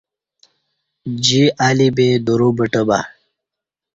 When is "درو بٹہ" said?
2.25-2.81